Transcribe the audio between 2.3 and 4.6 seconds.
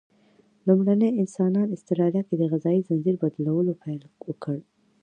د غذایي ځنځیر بدلولو پیل وکړ.